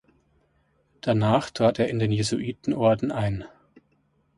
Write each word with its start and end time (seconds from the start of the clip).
Danach 1.01 1.51
trat 1.51 1.77
er 1.77 1.87
in 1.89 1.99
den 1.99 2.11
Jesuitenorden 2.11 3.11
ein. 3.11 3.45